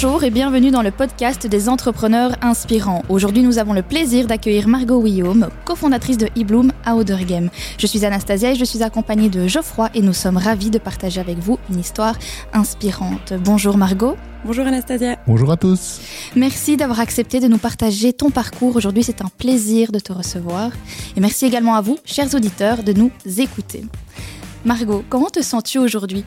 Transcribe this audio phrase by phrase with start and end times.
[0.00, 3.02] Bonjour et bienvenue dans le podcast des entrepreneurs inspirants.
[3.08, 7.50] Aujourd'hui, nous avons le plaisir d'accueillir Margot Guillaume, cofondatrice de eBloom à Game.
[7.78, 11.20] Je suis Anastasia et je suis accompagnée de Geoffroy et nous sommes ravis de partager
[11.20, 12.16] avec vous une histoire
[12.52, 13.32] inspirante.
[13.42, 14.14] Bonjour Margot.
[14.44, 15.18] Bonjour Anastasia.
[15.26, 16.00] Bonjour à tous.
[16.36, 18.76] Merci d'avoir accepté de nous partager ton parcours.
[18.76, 20.70] Aujourd'hui, c'est un plaisir de te recevoir.
[21.16, 23.82] Et merci également à vous, chers auditeurs, de nous écouter.
[24.64, 26.24] Margot, comment te sens-tu aujourd'hui?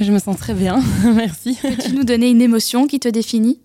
[0.00, 0.82] Je me sens très bien,
[1.14, 1.58] merci.
[1.60, 3.60] Peux-tu nous donner une émotion qui te définit?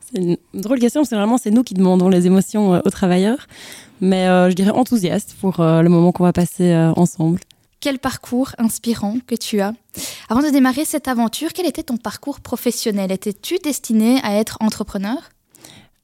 [0.00, 2.90] C'est une drôle question, parce que vraiment c'est nous qui demandons les émotions euh, aux
[2.90, 3.46] travailleurs.
[4.00, 7.40] Mais euh, je dirais enthousiaste pour euh, le moment qu'on va passer ensemble.
[7.80, 9.72] Quel parcours inspirant que tu as.
[10.28, 13.10] Avant de démarrer cette aventure, quel était ton parcours professionnel?
[13.12, 15.16] Étais-tu destiné à être entrepreneur?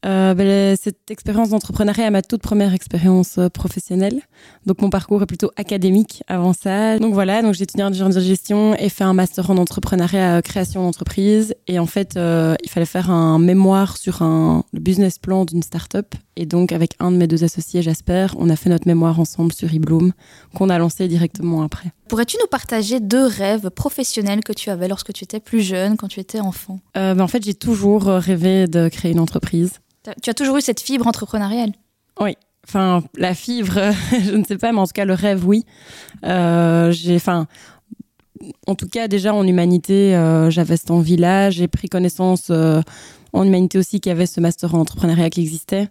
[0.06, 4.20] Euh, ben, cette expérience d'entrepreneuriat est ma toute première expérience euh, professionnelle.
[4.64, 6.98] Donc mon parcours est plutôt académique avant ça.
[6.98, 10.84] Donc voilà, donc j'ai étudié en gestion et fait un master en entrepreneuriat, euh, création
[10.84, 11.54] d'entreprise.
[11.66, 16.14] Et en fait, il fallait faire un mémoire sur un, le business plan d'une start-up.
[16.36, 19.52] Et donc avec un de mes deux associés, Jasper, on a fait notre mémoire ensemble
[19.52, 20.12] sur eBloom,
[20.54, 21.90] qu'on a lancé directement après.
[22.08, 26.08] Pourrais-tu nous partager deux rêves professionnels que tu avais lorsque tu étais plus jeune, quand
[26.08, 26.78] tu étais enfant?
[26.94, 29.80] Ben, En fait, j'ai toujours rêvé de créer une entreprise.
[30.22, 31.72] Tu as toujours eu cette fibre entrepreneuriale?
[32.20, 32.36] Oui.
[32.66, 33.74] Enfin, la fibre,
[34.24, 35.64] je ne sais pas, mais en tout cas, le rêve, oui.
[36.24, 37.46] Euh, j'ai, enfin,
[38.66, 41.50] en tout cas, déjà en humanité, euh, j'avais cette envie-là.
[41.50, 42.82] J'ai pris connaissance euh,
[43.32, 45.88] en humanité aussi qu'il y avait ce master en entrepreneuriat qui existait.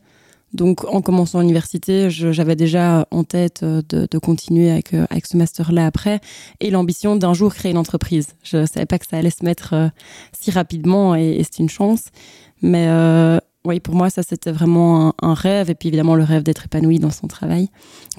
[0.54, 6.22] Donc, en commençant l'université, j'avais déjà en tête de, continuer avec, avec ce master-là après
[6.62, 8.28] et l'ambition d'un jour créer une entreprise.
[8.42, 9.92] Je ne savais pas que ça allait se mettre
[10.32, 12.06] si rapidement et, et c'est une chance.
[12.62, 12.88] Mais
[13.66, 15.70] oui, pour moi, ça c'était vraiment un, rêve.
[15.70, 17.70] Et puis évidemment, le rêve d'être épanoui dans son travail.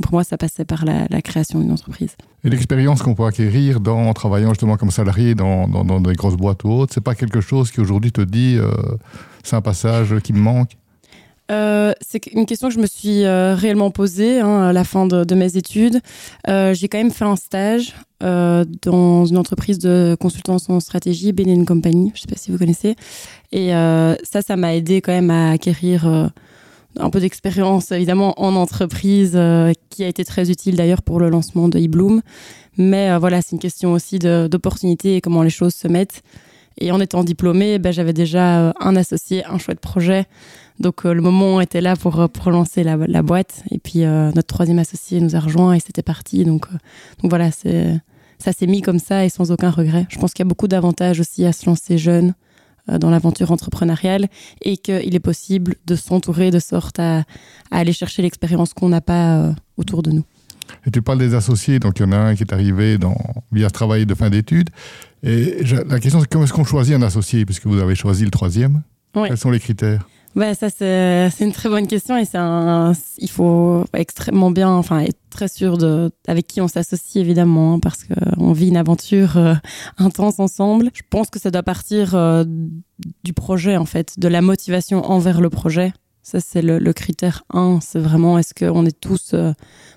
[0.02, 2.16] Pour moi, ça passait par la, création d'une entreprise.
[2.44, 6.36] Et l'expérience qu'on peut acquérir dans, en travaillant justement comme salarié dans, dans, des grosses
[6.36, 8.70] boîtes ou autres, c'est pas quelque chose qui aujourd'hui te dit euh,
[9.42, 10.76] c'est un passage qui me manque?
[11.50, 15.06] Euh, c'est une question que je me suis euh, réellement posée hein, à la fin
[15.06, 16.00] de, mes études.
[16.46, 22.12] j'ai quand même fait un stage dans une entreprise de consultance en stratégie, Benin Company,
[22.14, 22.96] je ne sais pas si vous connaissez.
[23.52, 26.30] Et ça, ça m'a aidé quand même à acquérir
[26.98, 29.38] un peu d'expérience, évidemment, en entreprise,
[29.90, 32.22] qui a été très utile d'ailleurs pour le lancement de eBloom.
[32.78, 36.22] Mais voilà, c'est une question aussi d'opportunité et comment les choses se mettent.
[36.78, 40.26] Et en étant diplômée, ben, j'avais déjà un associé, un chouette projet.
[40.78, 43.62] Donc euh, le moment était là pour, euh, pour lancer la, la boîte.
[43.70, 46.44] Et puis euh, notre troisième associé nous a rejoint et c'était parti.
[46.44, 46.66] Donc,
[47.22, 50.06] donc voilà, ça s'est mis comme ça et sans aucun regret.
[50.08, 52.34] Je pense qu'il y a beaucoup d'avantages aussi à se lancer jeune
[52.88, 54.28] dans l'aventure entrepreneuriale
[54.62, 57.24] et qu'il est possible de s'entourer de sorte à, à
[57.78, 60.24] aller chercher l'expérience qu'on n'a pas autour de nous.
[60.86, 63.16] Et tu parles des associés, donc il y en a un qui est arrivé dans,
[63.50, 64.70] via ce travail de fin d'études.
[65.22, 68.30] Et la question c'est comment est-ce qu'on choisit un associé, puisque vous avez choisi le
[68.30, 68.82] troisième?
[69.14, 70.08] Quels sont les critères?
[70.36, 72.38] Bah, ça, c'est une très bonne question et c'est
[73.16, 77.78] il faut extrêmement bien, enfin, être très sûr de, avec qui on s'associe évidemment, hein,
[77.78, 79.54] parce qu'on vit une aventure euh,
[79.96, 80.90] intense ensemble.
[80.92, 82.44] Je pense que ça doit partir euh,
[83.24, 85.94] du projet, en fait, de la motivation envers le projet.
[86.22, 87.78] Ça, c'est le, critère 1.
[87.80, 89.54] C'est vraiment, est-ce qu'on est tous euh,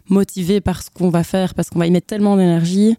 [0.07, 2.95] motivés par ce qu'on va faire, parce qu'on va y mettre tellement d'énergie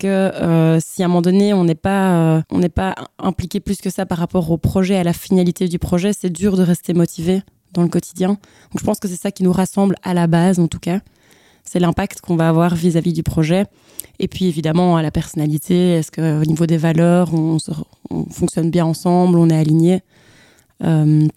[0.00, 3.60] que euh, si à un moment donné on n'est pas euh, on n'est pas impliqué
[3.60, 6.62] plus que ça par rapport au projet à la finalité du projet c'est dur de
[6.62, 8.30] rester motivé dans le quotidien.
[8.30, 11.00] Donc je pense que c'est ça qui nous rassemble à la base en tout cas.
[11.62, 13.66] C'est l'impact qu'on va avoir vis-à-vis du projet.
[14.18, 15.92] Et puis évidemment à la personnalité.
[15.92, 17.58] Est-ce que au niveau des valeurs on,
[18.30, 20.00] fonctionne bien ensemble on est aligné
[20.82, 21.28] euh,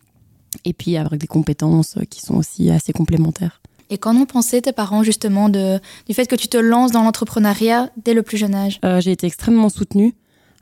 [0.66, 4.72] et puis avec des compétences qui sont aussi assez complémentaires et qu'en ont pensé tes
[4.72, 8.56] parents justement de, du fait que tu te lances dans l'entrepreneuriat dès le plus jeune
[8.56, 8.80] âge?
[8.86, 10.14] Euh, J'ai été extrêmement soutenue.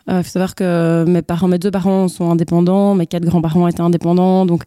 [0.08, 3.68] Il euh, faut savoir que mes parents, mes deux parents sont indépendants, mes quatre grands-parents
[3.68, 4.64] étaient indépendants, donc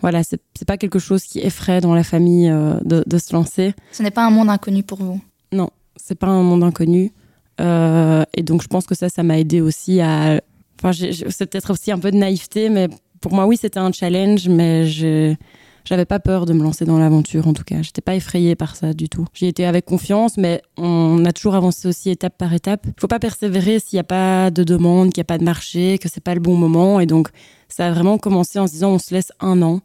[0.00, 3.72] voilà, c'est pas quelque chose qui effraie dans la famille euh, de, de, se lancer.
[3.92, 5.20] Ce n'est pas un monde inconnu pour vous?
[5.52, 7.12] Non, c'est pas un monde inconnu.
[7.60, 10.40] et donc je pense que ça, ça m'a aidé aussi à.
[10.82, 12.88] Enfin, c'est peut-être aussi un peu de naïveté, mais
[13.22, 15.38] pour moi, oui, c'était un challenge, mais j'ai
[15.84, 17.82] j'avais pas peur de me lancer dans l'aventure, en tout cas.
[17.82, 19.26] J'étais pas effrayée par ça du tout.
[19.34, 22.86] J'y étais avec confiance, mais on a toujours avancé aussi étape par étape.
[22.86, 25.44] Il faut pas persévérer s'il n'y a pas de demande, qu'il n'y a pas de
[25.44, 27.00] marché, que c'est pas le bon moment.
[27.00, 27.28] Et donc,
[27.68, 29.80] ça a vraiment commencé en se disant, on se laisse un an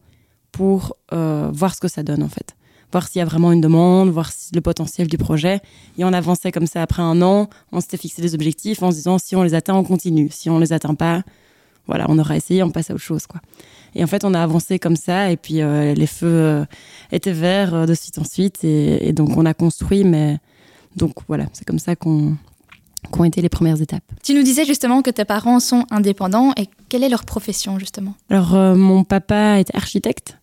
[0.52, 2.56] pour euh, voir ce que ça donne, en fait.
[2.92, 5.60] Voir s'il y a vraiment une demande, voir le potentiel du projet.
[5.98, 7.50] Et on avançait comme ça après un an.
[7.72, 10.30] On s'était fixé des objectifs en se disant, si on les atteint, on continue.
[10.32, 11.24] Si on les atteint pas,
[11.88, 13.42] voilà, on aura essayé, on passe à autre chose, quoi.
[13.98, 16.66] Et en fait, on a avancé comme ça, et puis euh, les feux euh,
[17.12, 20.38] étaient verts euh, de suite en suite, et, donc on a construit, mais
[20.96, 22.38] donc voilà, c'est comme ça qu'on
[23.12, 24.04] qui ont été les premières étapes.
[24.24, 28.16] Tu nous disais justement que tes parents sont indépendants et quelle est leur profession justement?
[28.30, 30.38] Alors mon papa est architecte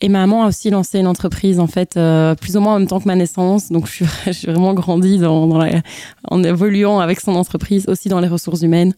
[0.00, 2.78] et ma maman a aussi lancé une entreprise, en fait, euh, plus ou moins en
[2.78, 3.70] même temps que ma naissance.
[3.70, 5.48] Donc, je suis, vraiment grandie dans,
[6.30, 8.94] en évoluant avec son entreprise, aussi dans les ressources humaines.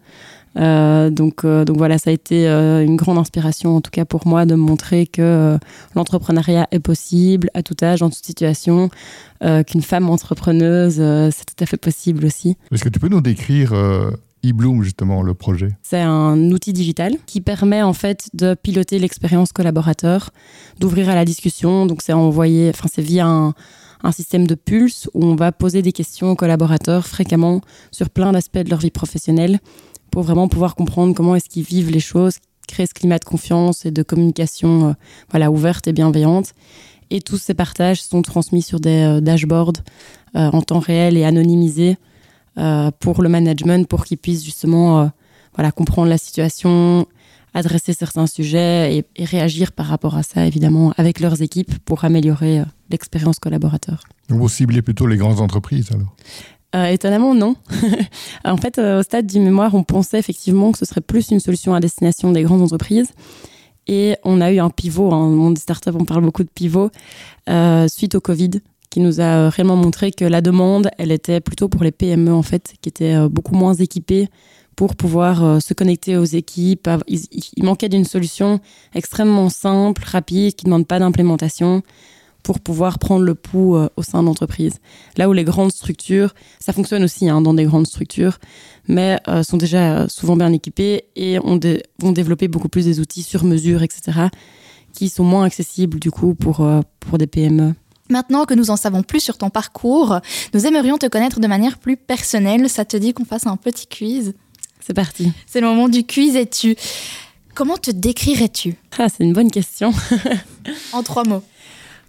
[0.56, 4.26] Euh, donc, euh, donc voilà, ça a été une grande inspiration, en tout cas pour
[4.26, 5.58] moi, de montrer que
[5.94, 8.90] l'entrepreneuriat est possible à tout âge, dans toute situation,
[9.40, 12.56] qu'une femme entrepreneuse, c'est tout à fait possible aussi.
[12.72, 13.74] Est-ce que tu peux nous décrire
[14.46, 15.70] eBloom, justement, le projet?
[15.82, 20.30] C'est un outil digital qui permet en fait de piloter l'expérience collaborateur,
[20.80, 21.86] d'ouvrir à la discussion.
[21.86, 23.54] Donc c'est envoyé, enfin c'est via un,
[24.12, 27.60] système de pulse où on va poser des questions aux collaborateurs fréquemment
[27.90, 29.58] sur plein d'aspects de leur vie professionnelle
[30.10, 33.86] pour vraiment pouvoir comprendre comment est-ce qu'ils vivent les choses, créer ce climat de confiance
[33.86, 34.92] et de communication euh,
[35.30, 36.52] voilà, ouverte et bienveillante.
[37.10, 39.82] Et tous ces partages sont transmis sur des euh, dashboards
[40.34, 41.96] euh, en temps réel et anonymisés
[43.00, 45.10] pour le management, pour qu'ils puissent justement
[45.56, 47.06] voilà, comprendre la situation,
[47.52, 52.62] adresser certains sujets et, réagir par rapport à ça, évidemment, avec leurs équipes pour améliorer
[52.88, 54.04] l'expérience collaborateur.
[54.30, 56.16] Vous ciblez plutôt les grandes entreprises alors?
[56.74, 57.56] Étonnamment, non.
[58.44, 61.74] en fait, au stade du mémoire, on pensait effectivement que ce serait plus une solution
[61.74, 63.08] à destination des grandes entreprises.
[63.86, 66.44] Et on a eu un pivot, hein, dans le monde des startups, on parle beaucoup
[66.44, 66.90] de pivot,
[67.88, 68.60] suite au Covid
[68.96, 72.40] qui nous a réellement montré que la demande, elle était plutôt pour les PME en
[72.42, 74.28] fait, qui étaient euh, beaucoup moins équipées
[74.74, 76.88] pour pouvoir euh, se connecter aux équipes.
[77.06, 78.58] Il, manquait d'une solution
[78.94, 81.82] extrêmement simple, rapide, qui ne demande pas d'implémentation
[82.46, 84.74] pour pouvoir prendre le pouls euh, au sein de l'entreprise.
[85.16, 88.38] Là où les grandes structures, ça fonctionne aussi hein, dans des grandes structures,
[88.86, 91.58] mais sont déjà souvent bien équipées et ont
[91.98, 94.28] vont développer beaucoup plus des outils sur mesure, etc.,
[94.92, 96.64] qui sont moins accessibles du coup pour,
[97.00, 97.74] pour des PME.
[98.08, 100.20] Maintenant que nous en savons plus sur ton parcours,
[100.54, 102.68] nous aimerions te connaître de manière plus personnelle.
[102.68, 104.34] Ça te dit qu'on fasse un petit quiz?
[104.80, 105.32] C'est parti.
[105.46, 106.76] C'est le moment du quiz et tu.
[107.56, 108.76] Comment te décrirais-tu?
[108.98, 109.92] Ah, c'est une bonne question.
[110.92, 111.42] en trois mots.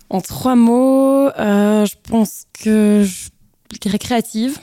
[0.09, 3.29] En trois mots, euh, je pense que je,
[3.81, 4.57] dirais créative.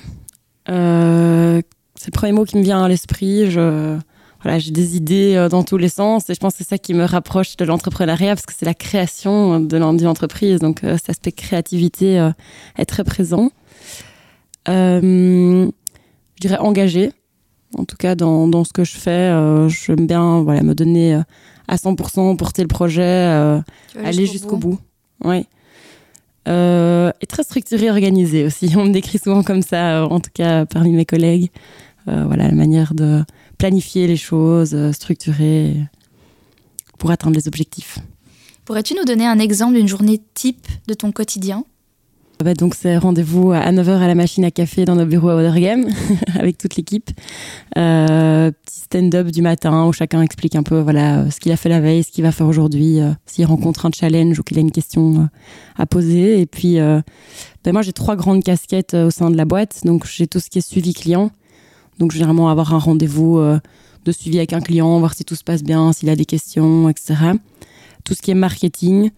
[0.71, 1.61] Euh,
[1.97, 3.51] c'est le premier mot qui me vient à l'esprit.
[3.51, 3.99] Je
[4.43, 6.77] voilà, j'ai des idées euh, dans tous les sens et je pense que c'est ça
[6.77, 10.61] qui me rapproche de l'entrepreneuriat parce que c'est la création de l'entreprise.
[10.61, 12.31] Donc euh, cet aspect créativité
[12.79, 13.51] est très présent.
[14.67, 15.71] je
[16.41, 17.13] dirais engagé.
[17.77, 19.31] En tout cas, dans, dans ce que je fais,
[19.69, 21.21] j'aime bien voilà, me donner
[21.67, 23.61] à 100%, porter le projet,
[24.03, 24.71] aller jusqu'au bout.
[24.71, 24.79] bout.
[25.25, 25.47] Oui.
[26.47, 28.71] et très structuré, organisé aussi.
[28.77, 31.51] On me décrit souvent comme ça, en tout cas parmi mes collègues.
[32.07, 33.25] voilà, la manière de
[33.59, 35.77] planifier les choses, euh, structurer
[36.99, 37.99] pour atteindre les objectifs.
[38.65, 41.65] Pourrais-tu nous donner un exemple d'une journée type de ton quotidien?
[42.43, 45.37] Bah donc c'est rendez-vous à 9h à la machine à café dans nos bureaux à
[45.37, 45.87] Watergame
[46.39, 47.11] avec toute l'équipe.
[47.77, 51.69] Euh, petit stand-up du matin où chacun explique un peu voilà ce qu'il a fait
[51.69, 54.61] la veille, ce qu'il va faire aujourd'hui, euh, s'il rencontre un challenge ou qu'il a
[54.61, 55.29] une question
[55.77, 56.41] à poser.
[56.41, 60.27] Et puis ben moi j'ai trois grandes casquettes au sein de la boîte, donc j'ai
[60.27, 61.31] tout ce qui est suivi client,
[61.99, 63.59] donc généralement avoir un rendez-vous euh,
[64.05, 66.89] de suivi avec un client, voir si tout se passe bien, s'il a des questions,
[66.89, 67.15] etc.
[68.05, 69.11] Tout ce qui est marketing,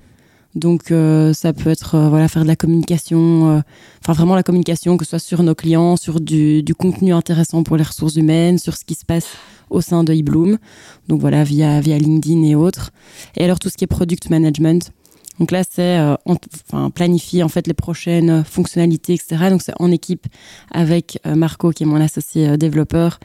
[0.56, 3.62] donc euh, ça peut être euh, voilà faire de la communication,
[4.02, 7.76] enfin vraiment la communication que ce soit sur nos clients, sur du, contenu intéressant pour
[7.76, 9.28] les ressources humaines, sur ce qui se passe
[9.70, 10.58] au sein de eBloom.
[11.06, 12.90] Donc voilà via via LinkedIn et autres.
[13.36, 14.90] Et alors tout ce qui est product management,
[15.38, 19.50] donc là, c'est euh, enfin, planifier en fait les prochaines fonctionnalités, etc.
[19.50, 20.26] Donc c'est en équipe
[20.70, 23.20] avec euh, Marco, qui est mon associé euh, développeur.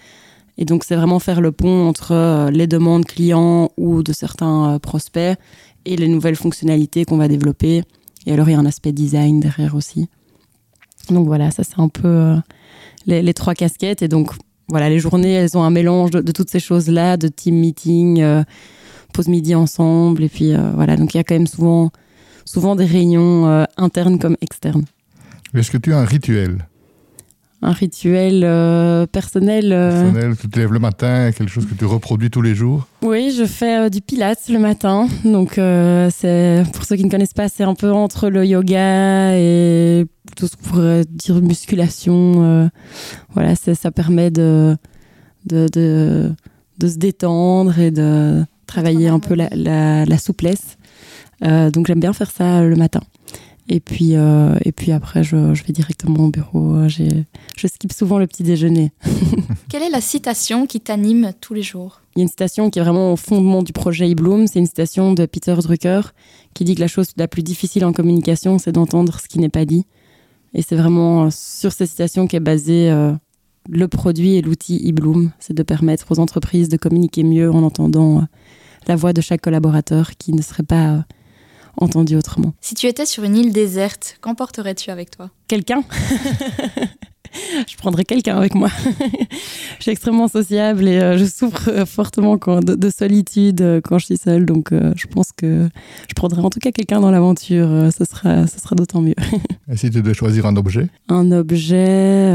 [0.57, 5.37] Et donc c'est vraiment faire le pont entre les demandes clients ou de certains prospects
[5.85, 7.83] et les nouvelles fonctionnalités qu'on va développer.
[8.25, 10.07] Et alors il y a un aspect design derrière aussi.
[11.09, 12.35] Donc voilà, ça c'est un peu
[13.05, 14.01] les, trois casquettes.
[14.01, 14.31] Et donc
[14.67, 18.23] voilà, les journées, elles ont un mélange de, toutes ces choses-là, de team meeting,
[19.13, 20.23] pause midi ensemble.
[20.23, 21.91] Et puis voilà, donc il y a quand même souvent
[22.45, 24.85] souvent des réunions euh, internes comme externes.
[25.53, 26.67] Est-ce que tu as un rituel?
[27.61, 29.71] Un rituel euh, personnel.
[29.71, 32.87] Euh, personnel, tu te lèves le matin, quelque chose que tu reproduis tous les jours
[33.01, 35.07] Oui, je fais du pilates le matin.
[35.25, 40.05] Donc, c'est pour ceux qui ne connaissent pas, c'est un peu entre le yoga et
[40.35, 42.69] tout ce qu'on pourrait dire musculation.
[43.33, 44.75] voilà, ça permet de
[45.45, 46.31] de, de,
[46.77, 49.49] de, se détendre et de travailler un peu la,
[50.05, 50.77] la souplesse.
[51.43, 53.01] Euh, donc j'aime bien faire ça le matin.
[53.73, 56.89] Et puis, euh, et puis après, je, vais directement au bureau.
[56.89, 58.91] Je skip souvent le petit déjeuner.
[59.69, 62.01] Quelle est la citation qui t'anime tous les jours?
[62.13, 64.47] Il y a une citation qui est vraiment au fondement du projet eBloom.
[64.47, 66.01] C'est une citation de Peter Drucker
[66.53, 69.47] qui dit que la chose la plus difficile en communication, c'est d'entendre ce qui n'est
[69.47, 69.85] pas dit.
[70.53, 73.13] Et c'est vraiment sur cette citation qu'est basée euh,
[73.69, 78.17] le produit et l'outil eBloom, c'est de permettre aux entreprises de communiquer mieux en entendant
[78.17, 78.21] euh,
[78.89, 80.99] la voix de chaque collaborateur qui ne serait pas euh,
[81.77, 82.53] entendu autrement.
[82.61, 85.29] Si tu étais sur une île déserte, qu'emporterais-tu avec toi?
[85.47, 85.83] Quelqu'un
[87.67, 88.69] je prendrais quelqu'un avec moi.
[89.77, 94.05] je suis extrêmement sociable et euh, je souffre euh, fortement de, solitude euh, quand je
[94.05, 94.45] suis seule.
[94.45, 95.69] Donc, je pense que
[96.07, 97.89] je prendrais en tout cas quelqu'un dans l'aventure.
[97.97, 99.15] ce sera, ce sera d'autant mieux.
[99.71, 100.89] et si tu devais choisir un objet?
[101.09, 102.33] Un objet.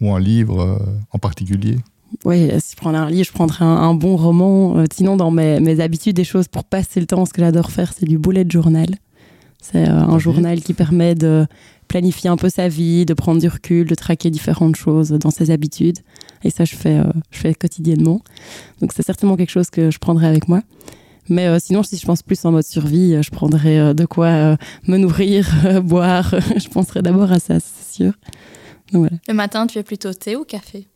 [0.00, 1.76] Ou un livre en particulier?
[2.24, 4.84] Oui, si je prendrais un livre, je prendrais un, bon roman.
[4.92, 7.92] sinon, dans mes, mes, habitudes, des choses pour passer le temps, ce que j'adore faire,
[7.92, 8.88] c'est du bullet journal.
[9.60, 11.46] C'est un journal qui permet de
[11.92, 15.50] planifier un peu sa vie, de prendre du recul, de traquer différentes choses dans ses
[15.50, 15.98] habitudes.
[16.42, 18.22] Et ça, je fais, euh, je fais quotidiennement.
[18.80, 20.62] Donc, c'est certainement quelque chose que je prendrai avec moi.
[21.28, 24.56] Mais euh, sinon, si je pense plus en mode survie, euh, je prendrais de quoi
[24.88, 25.46] me nourrir,
[25.84, 26.34] boire.
[26.56, 28.12] je penserais d'abord à ça, c'est sûr.
[28.94, 30.88] Le matin, tu es plutôt thé ou café?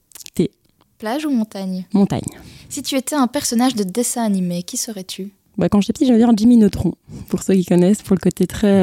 [0.99, 2.23] Plage ou montagne Montagne.
[2.69, 5.31] Si tu étais un personnage de dessin animé, qui serais-tu?
[5.59, 6.95] Bah, Quand j'étais petit, j'avais un Jimmy Neutron,
[7.29, 8.83] pour ceux qui connaissent, pour le côté très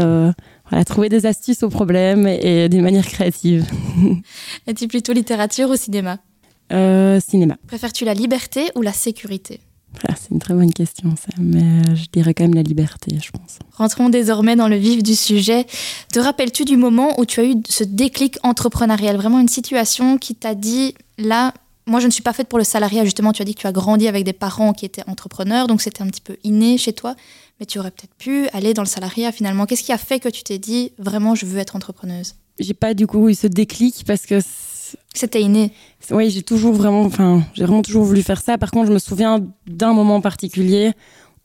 [0.70, 3.66] voilà, trouver des astuces aux problèmes et, d'une manière créative.
[4.68, 6.20] Es-tu plutôt littérature ou cinéma?
[6.72, 7.58] Euh, Cinéma.
[7.68, 9.60] Préfères-tu la liberté ou la sécurité?
[10.08, 11.30] Ah, C'est une très bonne question, ça.
[11.40, 13.60] Mais je dirais quand même la liberté, je pense.
[13.74, 15.68] Rentrons désormais dans le vif du sujet.
[16.12, 19.18] Te rappelles-tu du moment où tu as eu ce déclic entrepreneurial?
[19.18, 21.54] Vraiment une situation qui t'a dit, là,
[21.86, 23.04] moi, je ne suis pas faite pour le salariat.
[23.04, 25.82] Justement, tu as dit que tu as grandi avec des parents qui étaient entrepreneurs, donc
[25.82, 27.16] c'était un petit peu inné chez toi
[27.60, 29.66] mais tu aurais peut-être pu aller dans le salariat finalement.
[29.66, 32.36] Qu'est-ce qui a fait que tu t'es dit vraiment je veux être entrepreneuse?
[32.60, 34.40] J'ai pas du coup eu ce déclic parce que
[35.14, 35.72] c'était inné.
[36.12, 38.58] Oui, j'ai toujours vraiment, enfin, j'ai vraiment toujours voulu faire ça.
[38.58, 40.92] Par contre, je me souviens d'un moment particulier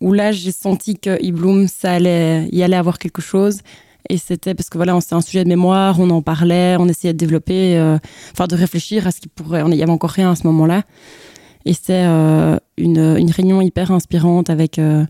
[0.00, 3.60] où là, j'ai senti que eBloom, ça allait, y allait avoir quelque chose.
[4.08, 7.12] Et c'était parce que voilà, c'était un sujet de mémoire, on en parlait, on essayait
[7.12, 7.98] de développer, euh,
[8.32, 9.62] enfin de réfléchir à ce qui pourrait.
[9.66, 10.82] Il n'y avait encore rien à ce moment-là.
[11.64, 15.04] Et c'est euh, une, une, réunion hyper inspirante avec euh,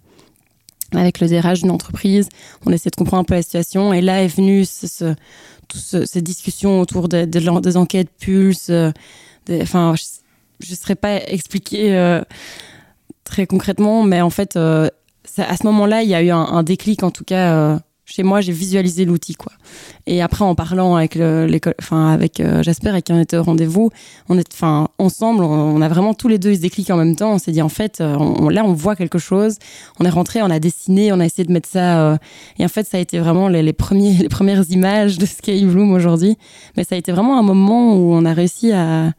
[0.92, 2.28] avec le DRH d'une entreprise.
[2.66, 3.92] On essaie de comprendre un peu la situation.
[3.92, 8.72] Et là est venue ce, ce, ces discussions autour de, des enquêtes Pulse.
[9.50, 9.94] Enfin,
[10.60, 12.20] je ne saurais pas expliquer
[13.22, 14.90] très concrètement, mais en fait, à
[15.26, 17.78] ce moment-là, il y a eu un déclic, en tout cas,
[18.08, 19.52] chez moi, j'ai visualisé l'outil, quoi.
[20.06, 23.42] Et après, en parlant avec l'école, enfin avec euh, Jasper et qui en était au
[23.42, 23.90] rendez-vous,
[24.30, 27.16] on est, enfin ensemble, on, a vraiment tous les deux eu ce déclic en même
[27.16, 27.32] temps.
[27.32, 29.56] On s'est dit en fait, euh, on, là, on voit quelque chose.
[30.00, 32.00] On est rentré, on a dessiné, on a essayé de mettre ça.
[32.00, 32.16] Euh,
[32.58, 35.92] et en fait, ça a été vraiment les, premiers, les premières images de qu'est Bloom
[35.92, 36.38] aujourd'hui.
[36.78, 39.12] Mais ça a été vraiment un moment où on a réussi à,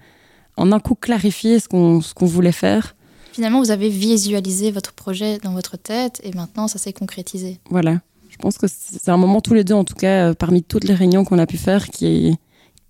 [0.57, 2.95] en un coup, clarifier ce qu'on, ce qu'on voulait faire.
[3.33, 7.59] Finalement, vous avez visualisé votre projet dans votre tête et maintenant, ça s'est concrétisé.
[7.69, 7.99] Voilà.
[8.39, 10.85] Je pense que c'est un moment tous les deux, en tout cas, euh, parmi toutes
[10.85, 12.37] les réunions qu'on a pu faire, qui,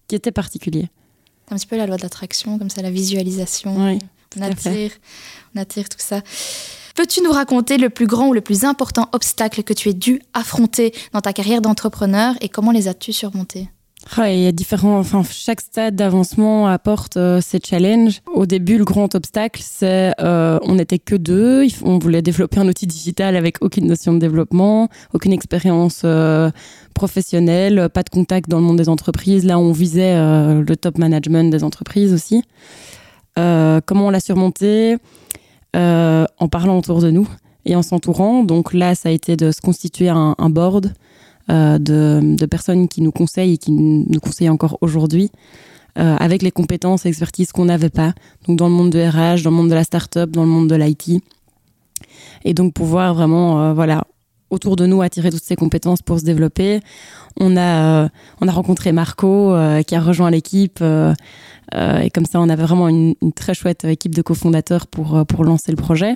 [0.08, 0.90] qui était particulier.
[1.50, 3.76] Un petit peu la loi de l'attraction, comme ça, la visualisation.
[3.76, 3.98] Oui,
[4.38, 4.92] on attire,
[5.56, 6.22] on attire tout ça.
[6.96, 10.22] Peux-tu nous raconter le plus grand ou le plus important obstacle que tu aies dû
[10.34, 13.70] affronter dans ta carrière d'entrepreneur et comment les as-tu surmontés?
[14.18, 18.22] Il y a différents, enfin, chaque stade d'avancement apporte euh, ses challenges.
[18.34, 21.68] Au début, le grand obstacle, c'est euh, on n'était que deux.
[21.84, 26.50] On voulait développer un outil digital avec aucune notion de développement, aucune expérience euh,
[26.94, 29.46] professionnelle, pas de contact dans le monde des entreprises.
[29.46, 32.44] Là, on visait euh, le top management des entreprises aussi.
[33.36, 34.98] comment on l'a surmonté?
[35.76, 37.28] En parlant autour de nous
[37.66, 38.44] et en s'entourant.
[38.44, 40.94] Donc là, ça a été de se constituer un board
[41.50, 45.32] euh, de, personnes qui nous conseillent et qui nous conseillent encore aujourd'hui.
[45.98, 48.14] Euh, avec les compétences et expertises qu'on n'avait pas,
[48.48, 50.70] donc dans le monde de RH, dans le monde de la start-up, dans le monde
[50.70, 51.22] de l'IT.
[52.46, 54.06] Et donc pouvoir vraiment, euh, voilà,
[54.52, 56.80] autour de nous attirer toutes ces compétences pour se développer.
[57.40, 62.64] On a, on a rencontré Marco qui a rejoint l'équipe et comme ça on avait
[62.64, 66.16] vraiment une, une très chouette équipe de cofondateurs pour, pour lancer le projet.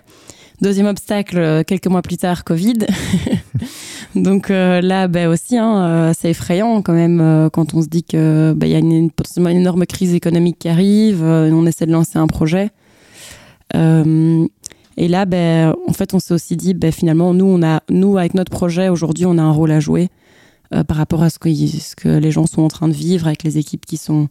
[0.61, 2.79] Deuxième obstacle, quelques mois plus tard, Covid.
[4.15, 7.87] Donc euh, là, ben aussi, hein, euh, c'est effrayant quand même euh, quand on se
[7.87, 11.85] dit qu'il ben, y a une, potentiellement une énorme crise économique qui arrive, on essaie
[11.85, 12.69] de lancer un projet.
[13.73, 18.35] et là, ben, en fait, on s'est aussi dit, finalement, nous, on a, nous, avec
[18.35, 20.09] notre projet, aujourd'hui, on a un rôle à jouer
[20.87, 23.43] par rapport à ce que, ce que les gens sont en train de vivre, avec
[23.43, 24.27] les équipes qui sont,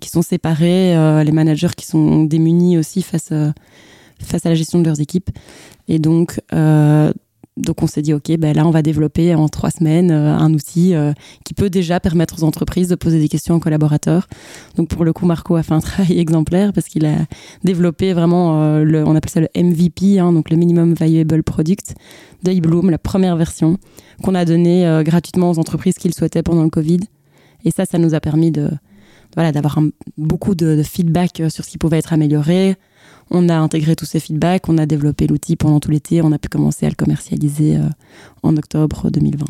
[0.00, 3.32] qui sont séparées, les managers qui sont démunis aussi face,
[4.22, 5.30] face à la gestion de leurs équipes.
[5.88, 6.40] Et donc,
[7.56, 10.52] donc on s'est dit, OK, ben là, on va développer en trois semaines euh, un
[10.52, 11.12] outil euh,
[11.44, 14.28] qui peut déjà permettre aux entreprises de poser des questions aux collaborateurs.
[14.76, 17.16] Donc pour le coup, Marco a fait un travail exemplaire parce qu'il a
[17.64, 21.94] développé vraiment, euh, le, on appelle ça le MVP, hein, donc le Minimum Viable Product
[22.42, 23.76] de la première version
[24.22, 27.00] qu'on a donnée gratuitement aux entreprises qui le souhaitaient pendant le Covid.
[27.64, 28.70] Et ça, ça nous a permis de,
[29.34, 29.80] voilà, d'avoir
[30.16, 32.76] beaucoup de, feedback sur ce qui pouvait être amélioré.
[33.30, 36.38] On a intégré tous ces feedbacks, on a développé l'outil pendant tout l'été, on a
[36.38, 37.78] pu commencer à le commercialiser
[38.42, 39.44] en octobre 2020.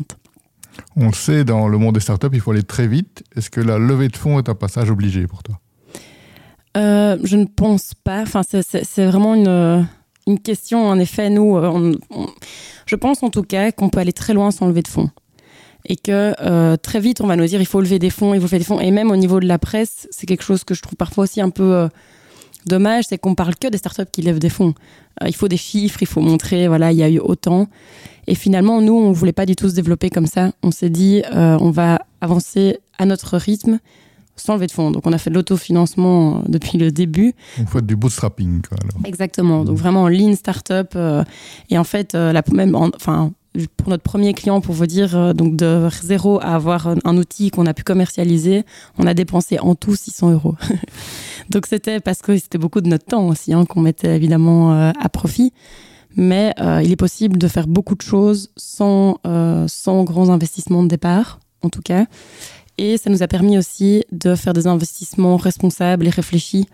[0.95, 3.23] On le sait, dans le monde des startups, il faut aller très vite.
[3.35, 5.59] Est-ce que la levée de fonds est un passage obligé pour toi?
[6.75, 8.21] Euh, Je ne pense pas.
[8.21, 9.87] Enfin, c'est vraiment une,
[10.27, 10.87] une, question.
[10.87, 11.95] En effet, nous, euh,
[12.85, 15.09] je pense en tout cas qu'on peut aller très loin sans lever de fonds.
[15.89, 18.41] Et que euh, très vite, on va nous dire il faut lever des fonds, il
[18.41, 18.79] faut faire des fonds.
[18.79, 21.39] Et même au niveau de la presse, c'est quelque chose que je trouve parfois aussi
[21.39, 21.87] un peu
[22.67, 24.73] dommage, c'est qu'on parle que des startups qui lèvent des fonds.
[25.25, 27.67] il faut des chiffres, il faut montrer, voilà, il y a eu autant.
[28.27, 30.51] Et finalement, nous, on voulait pas du tout se développer comme ça.
[30.61, 33.79] On s'est dit, euh, on va avancer à notre rythme
[34.35, 34.91] sans lever de fonds.
[34.91, 37.33] Donc, on a fait de l'autofinancement euh, depuis le début.
[37.59, 39.63] On fait du bootstrapping, quoi, Exactement.
[39.63, 40.91] Donc, vraiment en lean startup.
[40.95, 41.23] Euh,
[41.69, 43.31] et en fait, la, même, enfin,
[43.77, 47.65] pour notre premier client, pour vous dire, donc de zéro à avoir un outil qu'on
[47.65, 48.65] a pu commercialiser,
[48.99, 50.55] on a dépensé en tout 600 euros.
[51.49, 55.09] donc c'était parce que c'était beaucoup de notre temps aussi hein, qu'on mettait évidemment à
[55.09, 55.53] profit
[56.17, 60.83] mais euh, il est possible de faire beaucoup de choses sans, euh, sans grands investissements
[60.83, 62.07] de départ, en tout cas.
[62.79, 66.65] Et ça nous a permis aussi de faire des investissements responsables et réfléchis,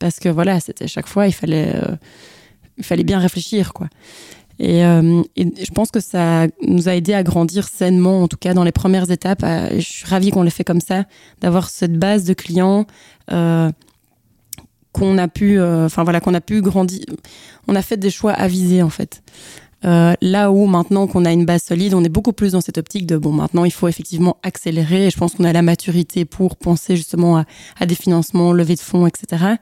[0.00, 1.94] parce que voilà, c'était chaque fois, il fallait, euh,
[2.76, 3.88] il fallait bien réfléchir, quoi.
[4.60, 8.62] Et, je pense que ça nous a aidé à grandir sainement, en tout cas dans
[8.62, 9.44] les premières étapes.
[9.72, 11.06] je suis ravie qu'on l'ait fait comme ça,
[11.40, 12.86] d'avoir cette base de clients
[14.94, 17.04] qu'on a pu, euh, enfin voilà, qu'on a pu grandir.
[17.66, 19.22] On a fait des choix avisés en fait.
[19.84, 22.78] Euh, là où maintenant qu'on a une base solide, on est beaucoup plus dans cette
[22.78, 25.06] optique de bon, maintenant il faut effectivement accélérer.
[25.06, 27.44] Et je pense qu'on a la maturité pour penser justement
[27.78, 29.56] à, des financements, levée de fonds, etc.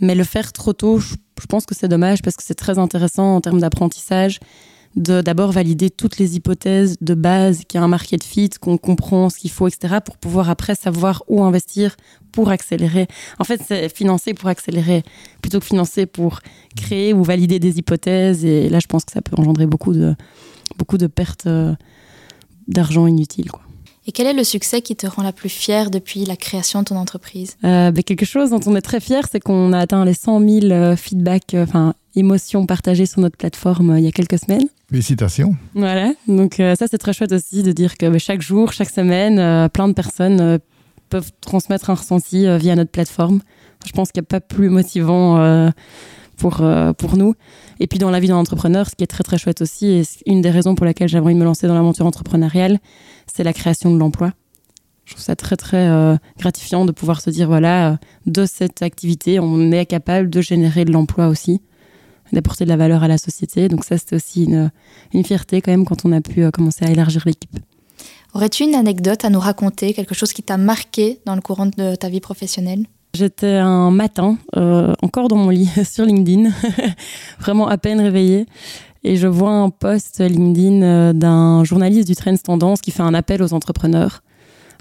[0.00, 1.14] Mais le faire trop tôt, je
[1.48, 4.40] pense que c'est dommage parce que c'est très intéressant en termes d'apprentissage
[4.98, 8.76] de d'abord valider toutes les hypothèses de base, qu'il y a un market fit, qu'on
[8.76, 11.96] comprend ce qu'il faut, etc., pour pouvoir après savoir où investir
[12.32, 13.06] pour accélérer.
[13.38, 15.02] En fait, c'est financer pour accélérer,
[15.40, 16.40] plutôt que financer pour
[16.76, 18.44] créer ou valider des hypothèses.
[18.44, 20.14] Et là, je pense que ça peut engendrer beaucoup de,
[20.76, 21.74] beaucoup de pertes euh,
[22.66, 23.50] d'argent inutiles.
[23.50, 23.62] Quoi.
[24.08, 26.86] Et quel est le succès qui te rend la plus fière depuis la création de
[26.86, 27.56] ton entreprise?
[27.62, 30.40] Euh, ben, Quelque chose dont on est très fier, c'est qu'on a atteint les 100
[30.40, 34.68] 000 euh, feedbacks, enfin émotions partagées sur notre plateforme il y a quelques semaines.
[34.90, 35.54] Félicitations.
[35.74, 39.38] Voilà, donc euh, ça c'est très chouette aussi de dire que chaque jour, chaque semaine,
[39.38, 40.58] euh, plein de personnes euh,
[41.10, 43.40] peuvent transmettre un ressenti via notre plateforme.
[43.86, 45.72] Je pense qu'il n'y a pas plus motivant
[46.36, 46.62] pour,
[46.98, 47.34] pour nous.
[47.80, 50.02] Et puis dans la vie d'un entrepreneur, ce qui est très très chouette aussi, et
[50.26, 52.78] une des raisons pour laquelle j'ai envie de me lancer dans l'aventure entrepreneuriale,
[53.32, 54.32] c'est la création de l'emploi.
[55.06, 59.72] Je trouve ça très très gratifiant de pouvoir se dire, voilà, de cette activité, on
[59.72, 61.62] est capable de générer de l'emploi aussi
[62.32, 63.68] d'apporter de la valeur à la société.
[63.68, 64.70] Donc ça, c'était aussi une,
[65.12, 67.58] une, fierté quand même quand on a pu euh, commencer à élargir l'équipe.
[68.34, 71.94] Aurais-tu une anecdote à nous raconter, quelque chose qui t'a marqué dans le courant de
[71.94, 72.84] ta vie professionnelle?
[73.14, 76.50] J'étais un matin, euh, encore dans mon lit, sur LinkedIn,
[77.40, 78.46] vraiment à peine réveillée.
[79.04, 83.14] Et je vois un post LinkedIn euh, d'un journaliste du Trends Tendance qui fait un
[83.14, 84.22] appel aux entrepreneurs.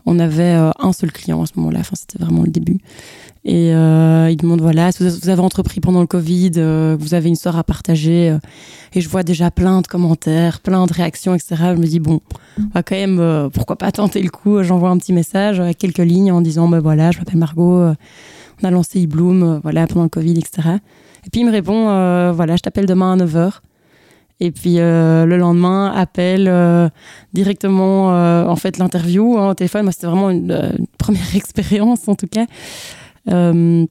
[0.10, 2.80] On avait un seul client à ce moment-là, enfin, c'était vraiment le début.
[3.48, 7.28] Et euh, il demande voilà, si vous avez entrepris pendant le Covid, euh, vous avez
[7.28, 8.30] une histoire à partager.
[8.30, 8.40] Euh,
[8.94, 11.56] et je vois déjà plein de commentaires, plein de réactions, etc.
[11.74, 12.20] Je me dis bon,
[12.60, 14.62] on va quand même, euh, pourquoi pas tenter le coup.
[14.64, 17.84] J'envoie un petit message avec quelques lignes en disant ben voilà, je m'appelle Margot,
[18.62, 20.68] on a lancé eBloom, voilà pendant le Covid, etc.
[21.26, 21.86] Et puis il me répond
[22.34, 23.62] voilà, je t'appelle demain à 9h.
[24.40, 26.92] Et puis le lendemain, appelle
[27.34, 28.10] directement
[28.48, 29.84] en fait l'interview hein, au téléphone.
[29.84, 32.46] Moi, c'était vraiment une, première expérience en tout cas.
[33.30, 33.86] Euh,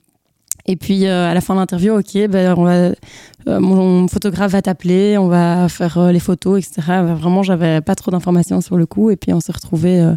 [0.66, 4.52] et puis euh, à la fin de l'interview, ok, ben, on va, euh, mon photographe
[4.52, 7.02] va t'appeler, on va faire les photos, etc.
[7.02, 9.11] Vraiment, j'avais pas trop d'informations sur le coup.
[9.11, 10.14] Et puis on s'est retrouvé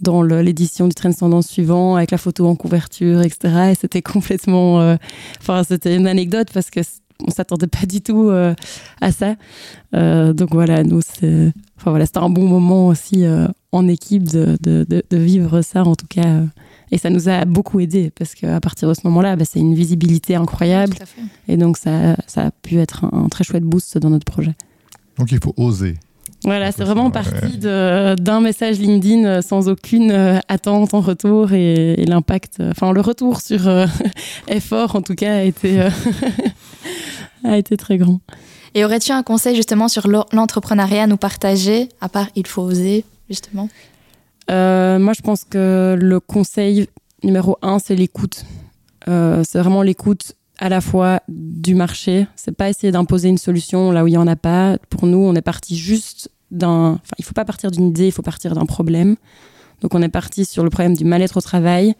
[0.00, 3.70] dans l'édition du Trend Tendance suivant avec la photo en couverture, etc.
[3.72, 4.96] Et c'était complètement,
[5.40, 6.80] enfin c'était une anecdote parce que
[7.26, 9.34] on s'attendait pas du tout à ça.
[9.92, 13.24] donc voilà, nous c'est, enfin voilà, c'était un bon moment aussi
[13.72, 16.42] en équipe de, de, de, vivre ça en tout cas.
[16.92, 19.74] Et ça nous a beaucoup aidé parce qu'à partir de ce moment-là, bah, c'est une
[19.74, 20.96] visibilité incroyable.
[21.48, 24.54] et donc, ça, ça, a pu être un, très chouette boost dans notre projet.
[25.16, 25.96] Donc, il faut oser.
[26.44, 31.96] Voilà, c'est vraiment parti d'un message LinkedIn euh, sans aucune euh, attente en retour et,
[32.06, 33.68] l'impact, euh, enfin le retour sur
[34.48, 35.86] effort en tout cas a été,
[37.44, 38.20] a été très grand.
[38.74, 43.04] Et aurais-tu un conseil justement sur l'entrepreneuriat à nous partager, à part il faut oser
[43.28, 43.68] justement?
[44.50, 46.88] Euh, moi, je pense que le conseil
[47.22, 48.44] numéro un, c'est l'écoute.
[49.08, 52.26] Euh, c'est vraiment l'écoute à la fois du marché.
[52.36, 54.76] C'est pas essayer d'imposer une solution là où il y en a pas.
[54.90, 56.92] Pour nous, on est parti juste d'un.
[56.92, 59.16] Enfin, il faut pas partir d'une idée, il faut partir d'un problème.
[59.80, 61.94] Donc, on est parti sur le problème du mal-être au travail.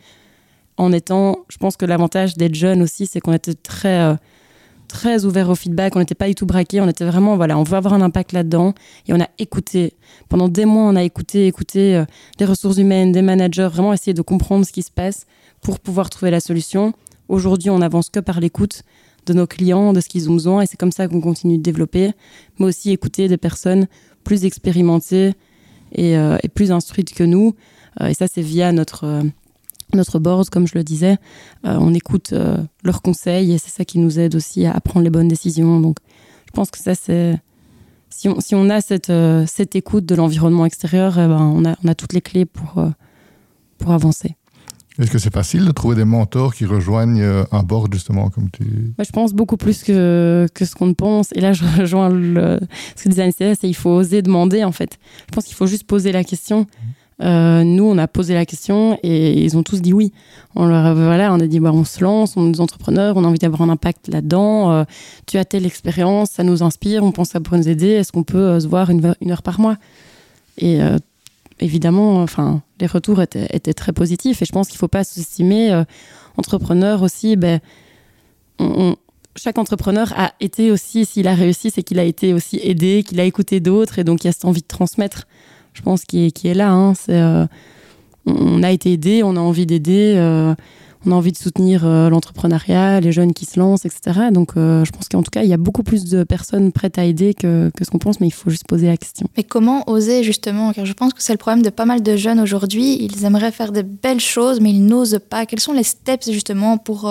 [0.76, 4.14] en étant, je pense que l'avantage d'être jeune aussi, c'est qu'on était très, euh,
[4.90, 7.62] très ouvert au feedback, on n'était pas du tout braqué, on était vraiment, voilà, on
[7.62, 8.74] veut avoir un impact là-dedans,
[9.06, 9.94] et on a écouté.
[10.28, 12.04] Pendant des mois, on a écouté, écouté euh,
[12.38, 15.26] des ressources humaines, des managers, vraiment essayer de comprendre ce qui se passe
[15.60, 16.92] pour pouvoir trouver la solution.
[17.28, 18.82] Aujourd'hui, on n'avance que par l'écoute
[19.26, 21.62] de nos clients, de ce qu'ils ont besoin, et c'est comme ça qu'on continue de
[21.62, 22.10] développer,
[22.58, 23.86] mais aussi écouter des personnes
[24.24, 25.34] plus expérimentées
[25.92, 27.54] et, euh, et plus instruites que nous.
[28.04, 29.24] et ça, c'est via notre
[29.94, 31.16] notre board, comme je le disais,
[31.66, 35.04] euh, on écoute euh, leurs conseils et c'est ça qui nous aide aussi à, prendre
[35.04, 35.80] les bonnes décisions.
[35.80, 35.98] Donc,
[36.46, 37.38] je pense que ça, c'est.
[38.12, 41.64] Si on, si on a cette, euh, cette écoute de l'environnement extérieur, eh ben, on,
[41.64, 42.84] a, on a toutes les clés pour,
[43.78, 44.34] pour avancer.
[44.98, 48.64] Est-ce que c'est facile de trouver des mentors qui rejoignent un board, justement, comme tu...
[48.98, 51.28] Bah, je pense beaucoup plus que, que ce qu'on ne pense.
[51.36, 52.58] Et là, je rejoins le,
[52.96, 54.98] ce que disait Anne c'est il faut oser demander, en fait.
[55.28, 56.66] Je pense qu'il faut juste poser la question.
[57.22, 60.12] Euh, nous, on a posé la question et ils ont tous dit oui.
[60.54, 63.24] On leur voilà, on a dit bah, on se lance, on est des entrepreneurs, on
[63.24, 64.72] a envie d'avoir un impact là-dedans.
[64.72, 64.84] Euh,
[65.26, 67.88] tu as telle expérience, ça nous inspire, on pense à pour nous aider.
[67.88, 69.76] Est-ce qu'on peut euh, se voir une, heure par mois?
[70.58, 70.78] Et
[71.60, 75.84] évidemment, enfin, les retours étaient, très positifs et je pense qu'il ne faut pas sous-estimer.
[76.36, 77.60] entrepreneur aussi, ben,
[79.36, 83.20] chaque entrepreneur a été aussi, s'il a réussi, c'est qu'il a été aussi aidé, qu'il
[83.20, 85.26] a écouté d'autres et donc il y a cette envie de transmettre
[85.72, 86.70] je pense, qui est, qui est là.
[86.70, 86.92] Hein.
[87.08, 87.46] Euh,
[88.26, 90.54] on a été aidé, on a envie d'aider, euh,
[91.06, 94.28] on a envie de soutenir euh, l'entrepreneuriat, les jeunes qui se lancent, etc.
[94.30, 97.04] Donc je pense qu'en tout cas, il y a beaucoup plus de personnes prêtes à
[97.04, 99.26] aider que, que ce qu'on pense, mais il faut juste poser la question.
[99.36, 100.72] Mais comment oser justement?
[100.72, 102.98] Car je pense que c'est le problème de pas mal de jeunes aujourd'hui.
[103.02, 105.46] Ils aimeraient faire des belles choses, mais ils n'osent pas.
[105.46, 107.10] Quels sont les steps justement pour,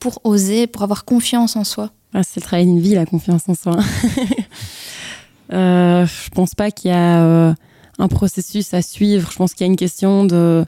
[0.00, 1.90] pour oser, pour avoir confiance en soi?
[2.14, 3.76] Ah, C'est le travail d'une vie, la confiance en soi.
[5.52, 7.54] euh, je pense pas qu'il y a
[7.98, 9.30] un processus à suivre.
[9.30, 10.64] Je pense qu'il y a une question de,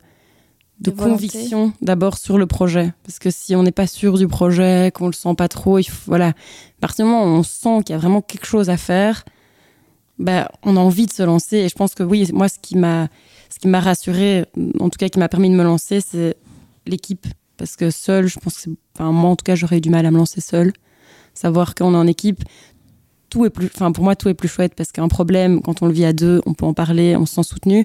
[0.80, 2.92] de, conviction d'abord sur le projet.
[3.04, 5.84] Parce que si on n'est pas sûr du projet, qu'on le sent pas trop, il
[5.84, 6.28] faut, voilà.
[6.28, 9.24] À partir du moment où on sent qu'il y a vraiment quelque chose à faire,
[10.18, 11.58] bah, on a envie de se lancer.
[11.58, 13.08] Et je pense que oui, moi, ce qui m'a,
[13.50, 14.46] ce qui m'a rassuré,
[14.80, 16.36] en tout cas, qui m'a permis de me lancer, c'est
[16.86, 17.26] l'équipe.
[17.56, 20.04] Parce que seul, je pense que enfin, moi, en tout cas, j'aurais eu du mal
[20.04, 20.72] à me lancer seul.
[21.32, 22.42] Savoir qu'on est en équipe,
[23.30, 25.86] tout est plus, enfin pour moi tout est plus chouette parce qu'un problème quand on
[25.86, 27.84] le vit à deux, on peut en parler, on se sent soutenu,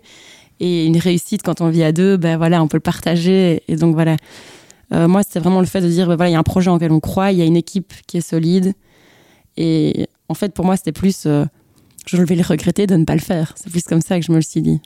[0.59, 3.63] et une réussite quand on le vit à deux, ben voilà, on peut le partager,
[3.67, 4.17] et donc voilà.
[4.93, 6.69] Euh, moi, c'était vraiment le fait de dire, ben voilà, il y a un projet
[6.69, 8.73] en lequel on croit, il y a une équipe qui est solide,
[9.57, 11.45] et en fait pour moi c'était plus, euh,
[12.05, 13.53] je vais le regretter de ne pas le faire.
[13.55, 14.79] C'est plus comme ça que je me le suis dit.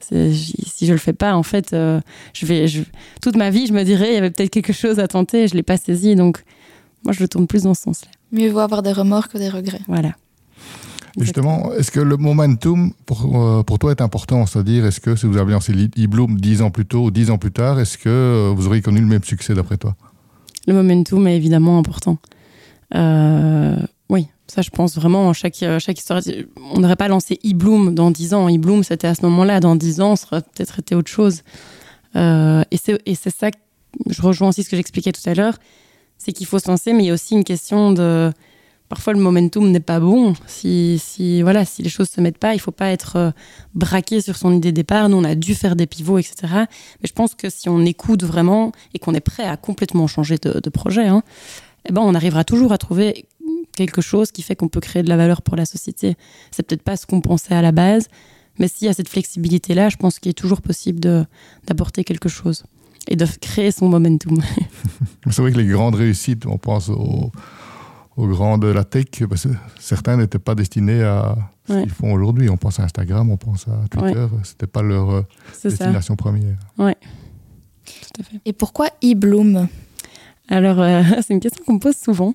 [0.65, 1.99] Si je le fais pas, en fait, euh,
[2.33, 2.65] je vais,
[3.21, 5.47] toute ma vie, je me dirais, il y avait peut-être quelque chose à tenter, et
[5.47, 6.43] je l'ai pas saisi, donc
[7.03, 8.11] moi je le tourne plus dans ce sens-là.
[8.31, 9.81] Mieux vaut avoir des remords que des regrets.
[9.87, 10.13] Voilà.
[11.17, 14.45] Justement, est-ce que le momentum pour, euh, pour toi est important?
[14.45, 17.37] C'est-à-dire, est-ce que si vous avez lancé e-Bloom 10 ans plus tôt ou 10 ans
[17.37, 19.95] plus tard, est-ce que euh, vous auriez connu le même succès d'après toi?
[20.67, 22.17] Le momentum est évidemment important.
[22.95, 23.77] Euh,
[24.09, 26.21] oui, ça je pense vraiment, chaque, chaque histoire,
[26.73, 28.49] on n'aurait pas lancé e-Bloom dans 10 ans.
[28.49, 29.61] e-Bloom, c'était à ce moment-là.
[29.61, 31.43] Dans 10 ans, ça aurait peut-être été autre chose.
[32.15, 33.51] et c'est ça,
[34.09, 35.57] je rejoins aussi ce que j'expliquais tout à l'heure,
[36.17, 38.31] c'est qu'il faut se lancer, mais il y a aussi une question de
[38.89, 40.33] parfois le momentum n'est pas bon.
[40.47, 43.31] Si, voilà, si les choses se mettent pas, il faut pas être euh,
[43.73, 45.09] braqué sur son idée de départ.
[45.09, 46.35] Nous, on a dû faire des pivots, etc.
[46.51, 50.37] Mais je pense que si on écoute vraiment et qu'on est prêt à complètement changer
[50.37, 51.23] de, projet, hein,
[51.87, 53.25] eh ben, on arrivera toujours à trouver
[53.75, 56.15] quelque chose qui fait qu'on peut créer de la valeur pour la société.
[56.51, 58.07] C'est peut-être pas ce qu'on pensait à la base,
[58.59, 62.63] mais s'il y a cette flexibilité-là, je pense qu'il est toujours possible d'apporter quelque chose
[63.07, 64.41] et de créer son momentum.
[65.29, 67.31] C'est vrai que les grandes réussites, on pense aux
[68.17, 71.35] aux grands de la tech, parce que certains n'étaient pas destinés à
[71.67, 72.49] ce qu'ils font aujourd'hui.
[72.49, 75.21] On pense à Instagram, on pense à Twitter, Ce c'était pas leur euh,
[75.63, 76.55] destination première.
[76.77, 76.93] Oui,
[77.85, 78.37] tout à fait.
[78.45, 79.67] Et pourquoi eBloom?
[80.47, 82.33] Alors, euh, c'est une question qu'on me pose souvent.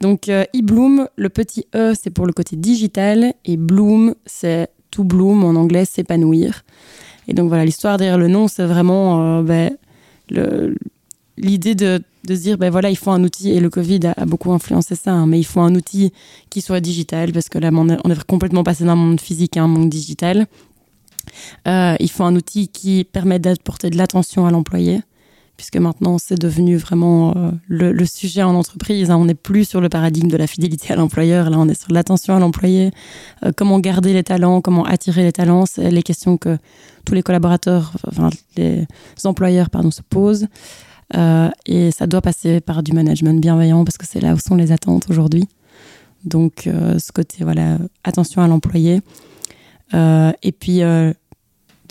[0.00, 5.02] Donc, euh, eBloom, le petit E, c'est pour le côté digital, et Bloom, c'est to
[5.02, 6.64] bloom, en anglais, s'épanouir.
[7.26, 9.76] Et donc, voilà, l'histoire derrière le nom, c'est vraiment ben,
[11.36, 14.26] l'idée de de se dire, ben voilà, il faut un outil, et le Covid a,
[14.26, 16.12] beaucoup influencé ça, hein, mais il faut un outil
[16.50, 19.68] qui soit digital, parce que là, on est, complètement passé d'un monde physique à un
[19.68, 20.46] monde digital.
[21.66, 25.00] Euh, il faut un outil qui permet d'apporter de l'attention à l'employé,
[25.56, 29.10] puisque maintenant c'est devenu vraiment euh, le, sujet en entreprise.
[29.10, 29.16] Hein.
[29.16, 31.92] On n'est plus sur le paradigme de la fidélité à l'employeur, là on est sur
[31.92, 32.90] l'attention à l'employé,
[33.44, 36.58] euh, comment garder les talents, comment attirer les talents, c'est les questions que
[37.04, 38.86] tous les collaborateurs, enfin les
[39.24, 40.46] employeurs pardon, se posent.
[41.14, 44.56] Euh, et ça doit passer par du management bienveillant parce que c'est là où sont
[44.56, 45.44] les attentes aujourd'hui.
[46.24, 49.00] Donc, euh, ce côté, voilà, attention à l'employé.
[49.94, 50.80] Euh, et puis,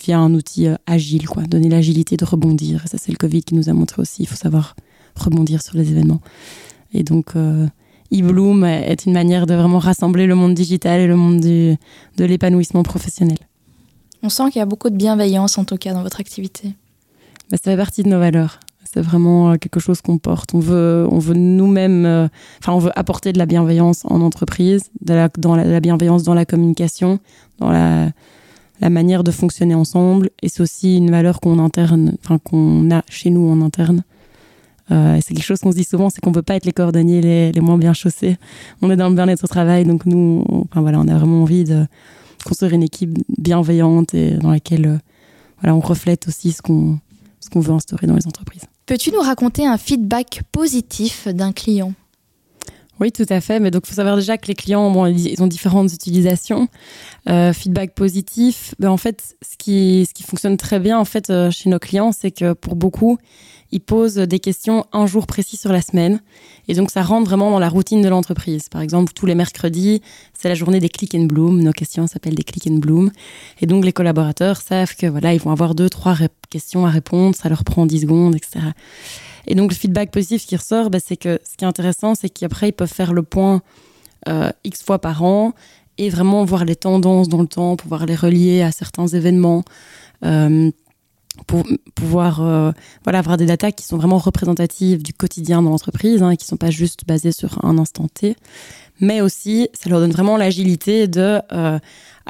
[0.04, 2.86] via un outil agile, quoi, donner l'agilité de rebondir.
[2.88, 4.24] Ça, c'est le Covid qui nous a montré aussi.
[4.24, 4.76] Il faut savoir
[5.16, 6.20] rebondir sur les événements.
[6.94, 7.34] Et donc,
[8.12, 11.78] eBloom est une manière de vraiment rassembler le monde digital et le monde de
[12.18, 13.38] l'épanouissement professionnel.
[14.22, 16.74] On sent qu'il y a beaucoup de bienveillance en tout cas dans votre activité.
[17.50, 18.60] Bah, ça fait partie de nos valeurs.
[18.96, 20.54] C'est vraiment euh, quelque chose qu'on porte.
[20.54, 22.30] On veut, on veut nous-mêmes, euh,
[22.60, 26.34] enfin, on veut apporter de la bienveillance en entreprise, de la, dans la, bienveillance dans
[26.34, 27.20] la communication,
[27.60, 28.14] dans la,
[28.90, 30.30] manière de fonctionner ensemble.
[30.42, 34.06] Et c'est aussi une valeur qu'on interne, enfin, qu'on a chez nous en interne.
[34.92, 36.72] Euh, c'est quelque chose qu'on se dit souvent, c'est qu'on ne veut pas être les
[36.72, 38.38] cordonniers les, les, moins bien chaussés.
[38.82, 41.42] On est dans le bien-être au travail, donc nous, on, enfin, voilà, on a vraiment
[41.42, 41.86] envie de
[42.46, 44.98] construire une équipe bienveillante et dans laquelle euh,
[45.60, 46.98] voilà, on reflète aussi ce qu'on
[47.42, 48.64] ce qu'on veut instaurer dans les entreprises.
[48.86, 51.94] Peux-tu nous raconter un feedback positif d'un client?
[53.00, 53.60] Oui, tout à fait.
[53.60, 56.68] Mais donc, il faut savoir déjà que les clients, ils ont différentes utilisations.
[57.28, 61.30] Euh, feedback positif, ben, en fait, ce qui, ce qui fonctionne très bien en fait
[61.30, 63.18] euh, chez nos clients, c'est que pour beaucoup,
[63.76, 66.22] ils posent des questions un jour précis sur la semaine.
[66.70, 68.70] Et donc, ça rentre vraiment dans la routine de l'entreprise.
[68.70, 70.02] Par exemple, tous les mercredis,
[70.34, 71.62] c'est la journée des click and bloom.
[71.62, 73.12] Nos questions s'appellent des click and bloom.
[73.60, 76.16] Et donc, les collaborateurs savent que voilà, ils vont avoir deux, trois
[76.50, 77.36] questions à répondre.
[77.36, 78.62] Ça leur prend 10 secondes, etc.
[79.46, 82.30] Et donc, le feedback positif qui ressort, bah, c'est que ce qui est intéressant, c'est
[82.30, 83.62] qu'après, ils peuvent faire le point
[84.30, 85.52] euh, X fois par an
[85.98, 89.66] et vraiment voir les tendances dans le temps, pouvoir les relier à certains événements.
[90.24, 90.72] Euh,
[91.48, 91.64] pour
[91.96, 92.72] pouvoir euh,
[93.04, 96.50] voilà, avoir des datas qui sont vraiment représentatives du quotidien de l'entreprise, hein, qui ne
[96.50, 98.36] sont pas juste basées sur un instant T,
[99.00, 101.80] mais aussi ça leur donne vraiment l'agilité de euh,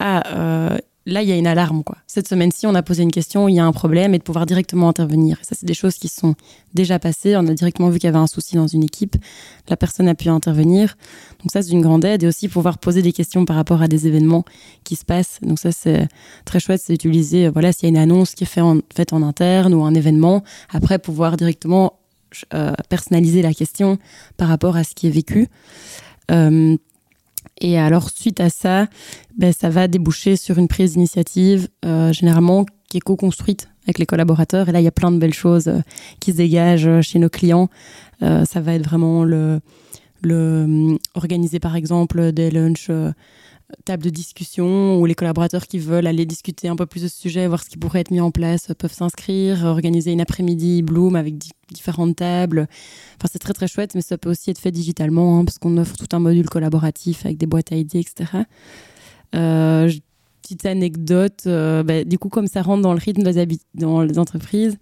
[0.02, 1.98] euh, là il y a une alarme quoi.
[2.08, 4.46] Cette semaine-ci on a posé une question, il y a un problème et de pouvoir
[4.46, 5.38] directement intervenir.
[5.44, 6.36] Ça c'est des choses qui sont
[6.74, 7.36] déjà passées.
[7.36, 9.16] On a directement vu qu'il y avait un souci dans une équipe,
[9.70, 10.98] la personne a pu intervenir.
[11.42, 13.88] Donc ça c'est une grande aide et aussi pouvoir poser des questions par rapport à
[13.88, 14.46] des événements
[14.84, 15.40] qui se passent.
[15.42, 16.08] Donc ça c'est
[16.46, 19.14] très chouette, c'est utiliser voilà s'il y a une annonce qui est faite en, fait
[19.14, 22.00] en interne ou un événement, après pouvoir directement
[22.54, 23.98] euh, personnaliser la question
[24.36, 25.48] par rapport à ce qui est vécu.
[26.32, 26.76] Euh,
[27.62, 28.88] et alors, suite à ça,
[29.38, 34.06] ben, ça va déboucher sur une prise d'initiative, euh, généralement qui est co-construite avec les
[34.06, 34.70] collaborateurs.
[34.70, 35.80] Et là, il y a plein de belles choses euh,
[36.20, 37.70] qui se dégagent euh, chez nos clients.
[38.22, 39.60] ça va être vraiment le,
[40.22, 42.90] le organiser, par exemple, des lunchs
[43.84, 47.20] table de discussion où les collaborateurs qui veulent aller discuter un peu plus de ce
[47.20, 51.16] sujet, voir ce qui pourrait être mis en place, peuvent s'inscrire, organiser une après-midi Bloom
[51.16, 51.36] avec
[51.72, 52.68] différentes tables.
[53.18, 55.78] Enfin, c'est très très chouette, mais ça peut aussi être fait digitalement hein, parce qu'on
[55.78, 58.44] offre tout un module collaboratif avec des boîtes à idées, etc.
[59.36, 59.92] Euh,
[60.42, 64.20] petite anecdote, euh, bah, du coup, comme ça rentre dans le rythme des dans les
[64.20, 64.78] entreprises,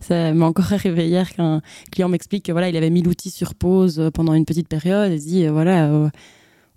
[0.00, 3.54] ça m'a encore arrivé hier qu'un client m'explique que voilà, il avait mis l'outil sur
[3.54, 6.10] pause pendant une petite période et dit voilà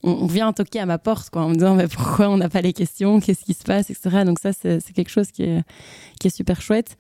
[0.04, 2.62] on, vient toquer à ma porte quoi, en me disant mais pourquoi on n'a pas
[2.62, 4.24] les questions, qu'est-ce qui se passe, etc.
[4.26, 5.64] Donc ça, c'est quelque chose qui est,
[6.30, 6.98] super chouette.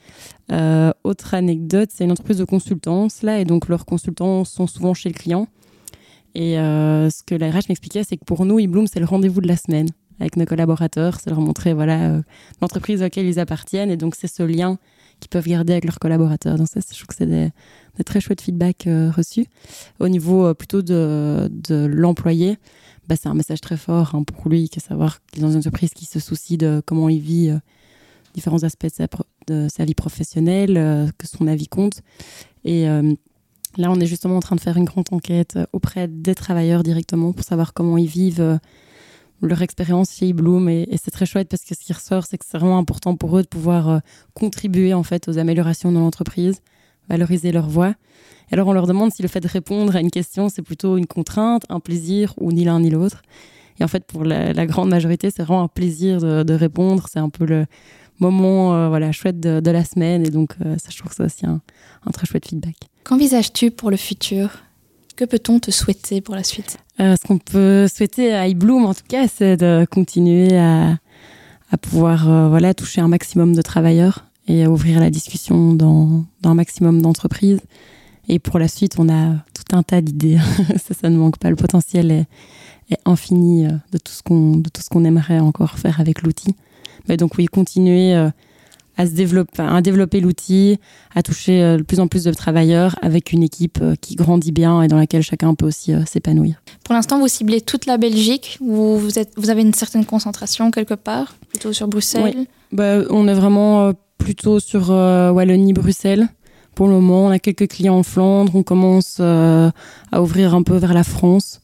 [0.51, 4.93] Euh, autre anecdote, c'est une entreprise de consultance là, et donc leurs consultants sont souvent
[4.93, 5.47] chez le client.
[6.33, 9.41] Et euh, ce que la RH m'expliquait, c'est que pour nous, eBloom, c'est le rendez-vous
[9.41, 12.21] de la semaine avec nos collaborateurs, c'est leur montrer voilà euh,
[12.61, 14.77] l'entreprise auquel ils appartiennent, et donc c'est ce lien
[15.19, 16.57] qu'ils peuvent garder avec leurs collaborateurs.
[16.57, 17.51] Donc ça, je trouve que c'est des,
[18.05, 19.45] très chouettes feedbacks reçus.
[19.99, 22.57] Au niveau plutôt de, l'employé,
[23.07, 25.59] bah, c'est un message très fort hein, pour lui, que savoir qu'il est dans une
[25.59, 27.57] entreprise qui se soucie de comment il vit euh,
[28.33, 28.87] différents aspects
[29.47, 32.01] de sa, vie professionnelle, euh, que son avis compte.
[32.65, 33.13] Et euh,
[33.77, 37.31] là, on est justement en train de faire une grande enquête auprès des travailleurs directement
[37.31, 38.59] pour savoir comment ils vivent
[39.41, 40.69] leur expérience chez eBloom.
[40.69, 43.15] Et, et c'est très chouette parce que ce qui ressort, c'est que c'est vraiment important
[43.15, 44.01] pour eux de pouvoir
[44.33, 46.61] contribuer en fait aux améliorations de l'entreprise,
[47.09, 47.93] valoriser leur voix.
[48.49, 50.97] Et alors on leur demande si le fait de répondre à une question, c'est plutôt
[50.97, 53.21] une contrainte, un plaisir ou ni l'un ni l'autre.
[53.79, 57.07] Et en fait, pour la, grande majorité, c'est vraiment un plaisir de, répondre.
[57.11, 57.65] C'est un peu le
[58.19, 60.25] moment euh, voilà, chouette de, la semaine.
[60.25, 61.61] Et donc, euh, ça, je trouve que c'est aussi un,
[62.11, 62.75] très chouette feedback.
[63.03, 64.49] Qu'envisages-tu pour le futur?
[65.15, 66.77] Que peut-on te souhaiter pour la suite?
[66.99, 70.97] Euh, Ce qu'on peut souhaiter à iBloom, en tout cas, c'est de continuer à,
[71.71, 76.51] à pouvoir voilà, toucher un maximum de travailleurs et à ouvrir la discussion dans, dans
[76.51, 77.59] un maximum d'entreprises.
[78.29, 80.37] Et pour la suite, on a tout un tas d'idées.
[80.77, 81.49] ça, ça ne manque pas.
[81.49, 82.25] Le potentiel est,
[83.05, 84.57] infini euh, de tout ce qu'on
[85.01, 86.55] de aimerait encore faire avec l'outil.
[87.09, 88.29] Mais donc oui, continuer euh,
[88.95, 90.79] à se développer, à développer l'outil,
[91.13, 94.81] à toucher euh, de plus en plus de travailleurs avec une équipe qui grandit bien
[94.81, 96.61] et dans laquelle chacun peut aussi s'épanouir.
[96.87, 100.71] Pour l'instant, vous ciblez toute la Belgique ou vous, êtes, vous avez une certaine concentration
[100.71, 102.33] quelque part, plutôt sur Bruxelles?
[102.37, 102.47] Oui.
[102.71, 106.29] bah, On est vraiment plutôt sur Wallonie-Bruxelles.
[106.75, 108.55] Pour le moment, on a quelques clients en Flandre.
[108.55, 109.69] On commence euh,
[110.13, 111.59] à ouvrir un peu vers la France.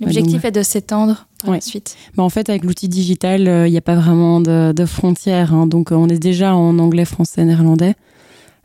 [0.00, 1.96] L'objectif est de s'étendre ensuite.
[2.14, 5.54] Bah, en fait, avec l'outil digital, il n'y a pas vraiment de, frontières.
[5.54, 5.66] Hein.
[5.66, 7.94] donc, on est déjà en anglais, français, néerlandais.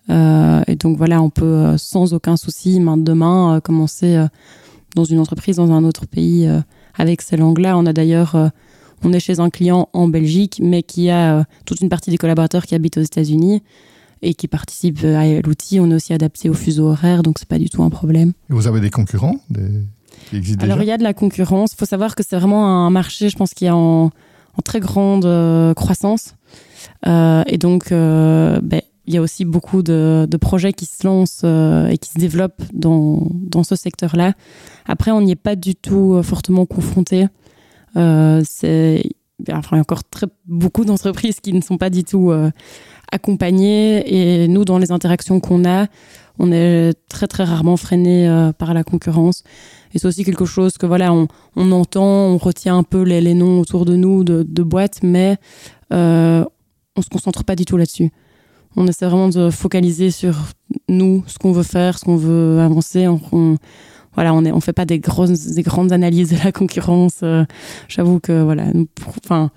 [0.10, 4.22] et donc, voilà, on peut sans aucun souci, main de main, commencer
[4.96, 6.50] dans une entreprise dans un autre pays
[6.96, 7.78] avec ces langues-là.
[7.78, 8.52] On a d'ailleurs
[9.04, 12.18] on est chez un client en Belgique, mais qui a euh, toute une partie des
[12.18, 13.62] collaborateurs qui habitent aux États-Unis
[14.22, 15.80] et qui participent euh, à l'outil.
[15.80, 18.34] On est aussi adapté au fuseau horaire, donc c'est pas du tout un problème.
[18.50, 19.36] vous avez des concurrents
[20.30, 21.74] qui existent Alors il y a de la concurrence.
[21.74, 24.12] Il faut savoir que c'est vraiment un marché, je pense, qui est en,
[24.64, 26.36] très grande euh, croissance.
[27.06, 32.12] et donc, ben, il y a aussi beaucoup de, projets qui se lancent et qui
[32.12, 33.30] se développent dans,
[33.64, 34.34] ce secteur-là.
[34.86, 37.28] Après, on n'y est pas du tout fortement confronté.
[37.96, 38.42] Euh,
[39.40, 42.52] il y a encore très, beaucoup d'entreprises qui ne sont pas du tout euh,
[43.12, 44.44] accompagnées.
[44.44, 45.88] Et nous, dans les interactions qu'on a,
[46.40, 49.44] on est très très rarement freiné euh, par la concurrence.
[49.94, 53.34] Et c'est aussi quelque chose que voilà, on, on, entend, on retient un peu les,
[53.34, 55.38] noms autour de nous de, boîtes, mais
[55.92, 56.44] euh,
[56.96, 58.12] on se concentre pas du tout là-dessus.
[58.76, 60.36] On essaie vraiment de focaliser sur
[60.90, 63.08] nous, ce qu'on veut faire, ce qu'on veut avancer.
[63.08, 63.58] on,
[64.16, 67.20] voilà, on ne fait pas des, grosses, des grandes analyses de la concurrence.
[67.24, 67.46] Euh,
[67.88, 68.66] j'avoue que voilà,
[69.24, 69.50] enfin,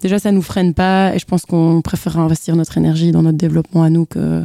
[0.00, 3.38] déjà ça nous freine pas et je pense qu'on préfère investir notre énergie dans notre
[3.38, 4.44] développement à nous que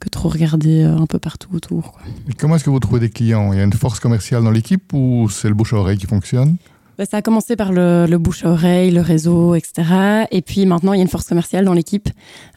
[0.00, 1.98] que trop regarder euh, un peu partout autour.
[2.38, 3.52] comment est-ce que vous trouvez des clients?
[3.52, 6.06] Il y a une force commerciale dans l'équipe ou c'est le bouche à oreille qui
[6.06, 6.56] fonctionne?
[7.04, 10.26] Ça a commencé par le, bouche à oreille, le réseau, etc.
[10.30, 12.08] Et puis maintenant, il y a une force commerciale dans l'équipe.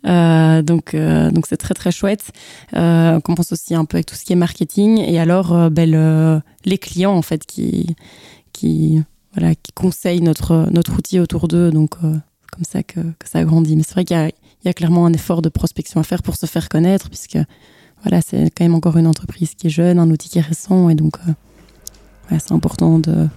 [0.08, 2.32] Euh, donc, euh, donc c'est très très chouette.
[2.76, 4.98] Euh, on commence aussi un peu avec tout ce qui est marketing.
[4.98, 7.96] Et alors, euh, ben, les clients en fait qui
[8.52, 9.04] qui
[9.36, 11.70] voilà qui conseillent notre notre outil autour d'eux.
[11.72, 13.76] Donc comme ça que, que ça grandit.
[13.76, 14.32] Mais c'est vrai qu'il
[14.66, 17.38] y a, clairement un effort de prospection à faire pour se faire connaître, puisque
[18.04, 20.90] voilà, c'est quand même encore une entreprise qui est jeune, un outil qui est récent,
[20.90, 21.18] et donc
[22.30, 23.28] c'est important de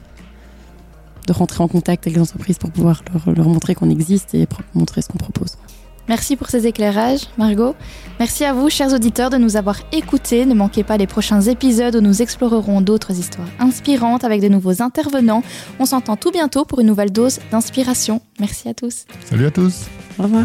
[1.26, 5.02] de rentrer en contact avec les entreprises pour pouvoir leur, montrer qu'on existe et montrer
[5.02, 5.56] ce qu'on propose.
[6.08, 7.74] Merci pour ces éclairages, Margot.
[8.18, 10.44] Merci à vous, chers auditeurs, de nous avoir écoutés.
[10.44, 14.82] Ne manquez pas les prochains épisodes où nous explorerons d'autres histoires inspirantes avec de nouveaux
[14.82, 15.42] intervenants.
[15.78, 18.20] On s'entend tout bientôt pour une nouvelle dose d'inspiration.
[18.38, 19.06] Merci à tous.
[19.24, 19.86] Salut à tous.
[20.18, 20.44] Au revoir.